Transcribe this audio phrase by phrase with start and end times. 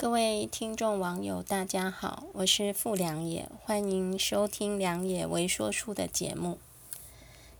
[0.00, 6.58] 各位听众网友，大家好，我是傅良野，欢迎收听良野为说书的节目。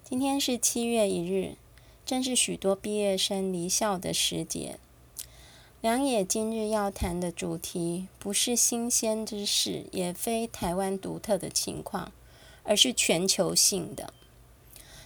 [0.05, 1.57] 今天是七月一日，
[2.07, 4.79] 正是许多毕业生离校的时节。
[5.81, 12.13] 良野今日要谈的主题，不是新鲜之事，也非台湾独特的情况，
[12.63, 14.15] 而是全球性的。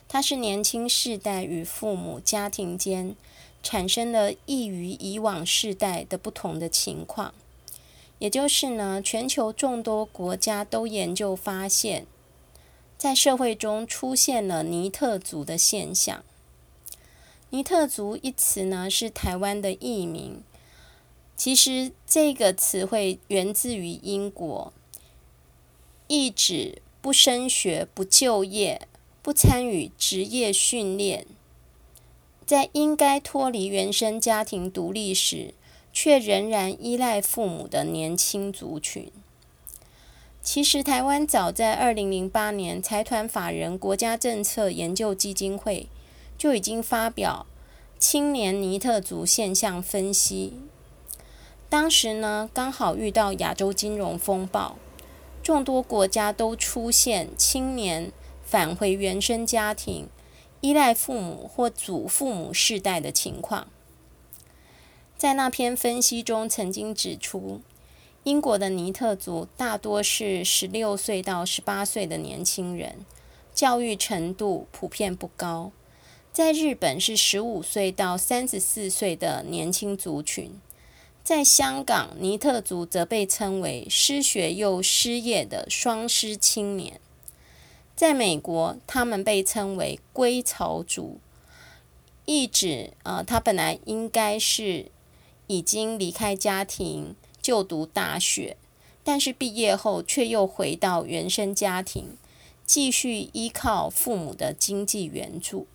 [0.07, 3.17] 它是年轻世代与父母家庭间。
[3.63, 7.33] 产生了异于以往世代的不同的情况，
[8.19, 12.07] 也就是呢，全球众多国家都研究发现，
[12.99, 16.23] 在社会中出现了尼特族的现象。
[17.51, 20.43] 尼特族一词呢，是台湾的译名，
[21.37, 24.73] 其实这个词汇源自于英国，
[26.09, 28.89] 意指不升学、不就业、
[29.23, 31.27] 不参与职业训练。
[32.53, 35.55] 在应该脱离原生家庭独立时，
[35.91, 39.11] 却仍然依赖父母的年轻族群。
[40.43, 45.89] 其实，台湾早在二零零八年，财团法人国家政策研究基金会
[46.37, 47.47] 就已经发表
[47.99, 50.61] 青年尼特族现象分析。
[51.71, 54.77] 当时呢，刚好遇到亚洲金融风暴，
[55.43, 58.13] 众多国家都出现青年
[58.45, 60.09] 返回原生家庭。
[60.63, 63.67] 依赖父母或祖父母世代的情况，
[65.17, 67.61] 在那篇分析中曾经指出，
[68.23, 73.05] 英国的尼特族大多是十六岁到十八岁的年轻人，
[73.53, 75.73] 教育程度普遍不高。
[76.33, 80.61] 在日本是十五岁到三十四岁的年轻族群，
[81.25, 87.01] 在香港尼特族则被称为失学又失业的双失青年。
[88.03, 91.21] 在美国，他们被称为“归巢族”，
[92.27, 94.91] 意指呃，他本来应该是
[95.47, 98.57] 已经离开家庭就读大学，
[99.05, 102.17] 但是毕业后却又回到原生家庭，
[102.67, 105.69] 继续依靠父母的经济援助。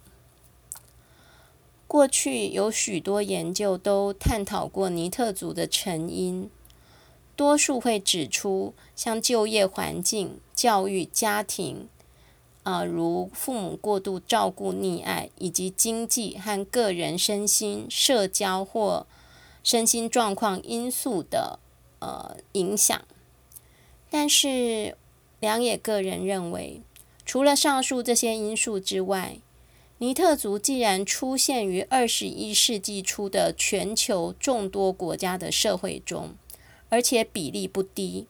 [1.87, 6.49] 过去有许多研究都探讨过尼特族的成因，
[7.37, 11.87] 多数会指出像就业环境、教育、家庭。
[12.67, 19.07] 啊，如父母过度照顾溺爱，以及经济和个人身心、社交或
[19.63, 21.59] 身心状况因素的
[21.99, 23.01] 呃影响。
[24.09, 24.97] 但是，
[25.39, 26.81] 良也个人认为，
[27.25, 29.37] 除了上述这些因素之外，
[29.99, 36.35] 尼特族既然出现于二十一世纪初的全球众多国家的社会中，
[36.89, 38.27] 而且比例不低。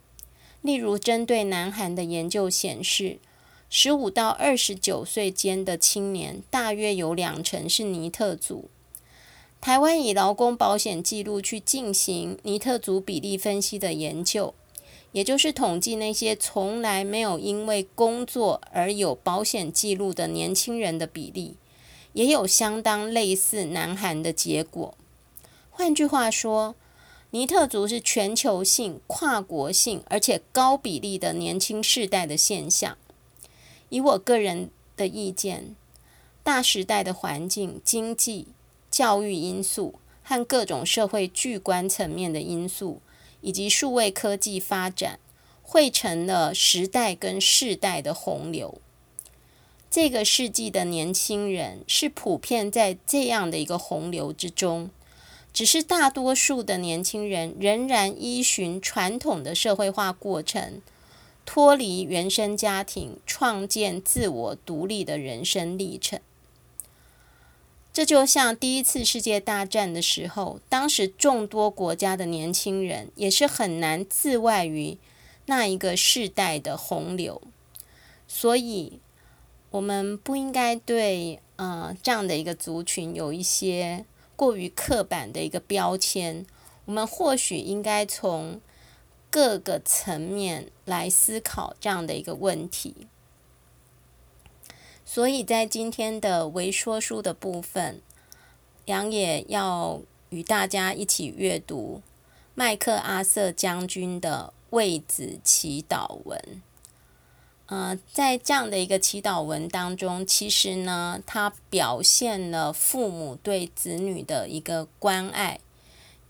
[0.62, 3.18] 例如，针对南韩的研究显示，
[3.70, 8.70] 十五到二十九岁间的青年，大约有两成是尼特族。
[9.60, 14.54] 台湾以劳工保险记录去进行尼特族比例分析的研究，
[15.12, 21.58] 也就是统计那些从来没有因为工作而有保险记录的年轻人的比例，
[22.14, 24.96] 也有相当类似南韩的结果。
[25.70, 26.76] 换句话说，
[27.32, 32.98] 尼特族是全球性、跨国性而且高比例的年轻世代的现象。
[33.90, 35.76] 以我个人的意见，
[36.44, 38.48] 大时代的环境、经济、
[38.90, 43.02] 教育因素和各种社会巨观层面的因素，
[43.42, 45.20] 以及数位科技发展，
[45.62, 48.82] 汇成了时代跟世代的洪流。
[49.90, 54.90] 这个世纪的年轻人是普遍在这样的一个洪流之中，
[55.54, 60.82] 只是大多数的年轻人仍然依循传统的社会化过程。
[61.48, 66.20] 脱离原生家庭，创建自我独立的人生历程。
[67.94, 74.98] 这就像第一次世界大战的时候，当时众多国家的年轻人也是很难自外于
[75.46, 77.42] 那一个世代的洪流。
[78.28, 79.00] 所以，
[79.72, 84.06] 我们不应该对呃这样的一个族群有一些
[84.36, 86.46] 过于刻板的一个标签。
[86.86, 88.60] 我们或许应该从
[89.38, 93.06] 各个层面来思考这样的一个问题，
[95.06, 98.02] 所以在今天的微说书的部分，
[98.86, 102.02] 杨也要与大家一起阅读
[102.56, 106.64] 麦克阿瑟将军的为子祈祷文。
[107.68, 115.60] 呃，在这样的一个祈祷文当中，其实呢，他表现了父母对子女的一个关爱，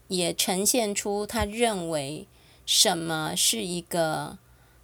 [0.09, 2.27] 也呈现出他认为。
[2.67, 4.37] 什么是一个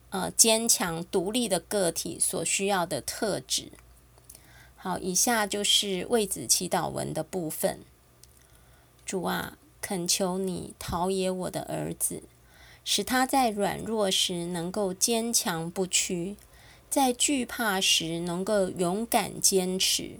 [0.09, 3.73] 呃坚强独立的个体所需要的特质？
[4.77, 7.81] 好，以下就是为子祈祷文的部分。
[9.05, 12.23] 主啊，恳求你陶冶我的儿子，
[12.85, 16.37] 使他在软弱时能够坚强不屈，
[16.89, 20.19] 在惧怕时能够勇敢坚持，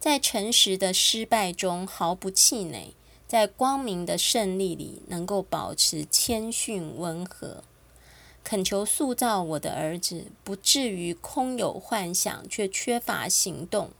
[0.00, 2.94] 在诚实的失败中毫不气馁，
[3.26, 7.62] 在光明的胜利里能够保持谦逊温和。
[8.44, 13.90] 恳求塑造我的儿子，不至于空有幻想却缺乏行动，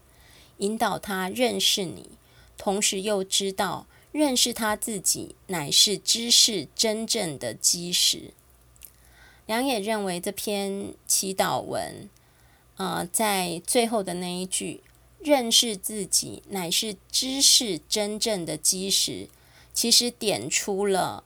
[0.59, 2.11] 引导他认识你，
[2.57, 3.87] 同时又知道。
[4.13, 8.33] 认识他自己，乃是知识真正的基石。
[9.45, 12.09] 良也认为这篇祈祷文，
[12.79, 14.83] 呃，在最后的那一句
[15.27, 19.29] “认识自己乃是知识真正的基石”，
[19.75, 21.25] 其实点出了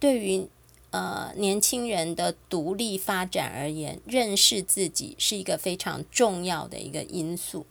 [0.00, 0.48] 对于
[0.90, 7.64] 呃年轻人的独立发展而言，认识自己是一个非常重要的一个因素。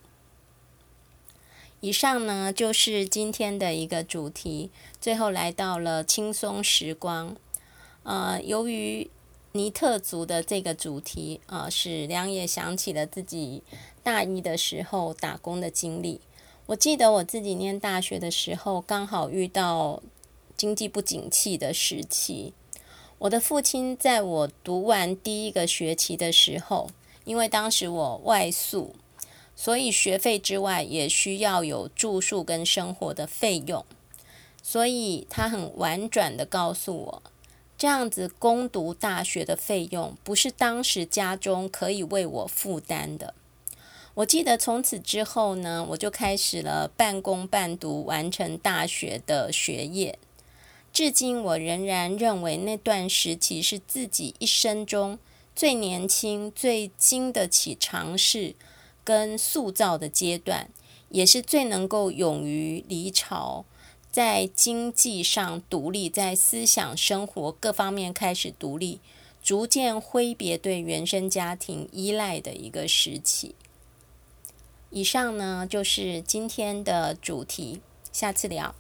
[1.81, 4.69] 以上呢，就是今天的一个主题。
[5.01, 7.35] 最后来到了轻松时光。
[8.03, 9.09] 呃，由于
[9.55, 13.61] 尼特族的这个主题，呃，使梁也想起了自己
[14.01, 16.19] 大一的时候打工的经历。
[16.65, 20.01] 我记得我自己念大学的时候，刚好遇到
[20.57, 22.53] 经济不景气的时期。
[23.19, 26.89] 我的父亲在我读完第一个学期的时候，
[27.23, 28.95] 因为当时我外宿。
[29.55, 33.85] 所以学费之外，也需要有住宿跟生活的费用。
[34.63, 37.23] 所以他很婉转的告诉我，
[37.83, 43.33] 这样子攻读大学的费用不是当时家中可以为我负担的。
[44.13, 50.17] 我记得从此之后呢，我就开始了半工半读完成大学的学业。
[50.93, 55.19] 至今我仍然认为那段时期是自己一生中
[55.53, 58.55] 最年轻、最经得起尝试。
[59.03, 60.69] 跟塑造的阶段，
[61.09, 63.65] 也是最能够勇于离巢，
[64.13, 68.99] 在经济上独立，在思想、生活各方面开始独立，
[69.41, 73.55] 逐渐挥别对原生家庭依赖的一个时期。
[74.91, 77.81] 以上呢，就是今天的主题，
[78.11, 78.75] 下次聊。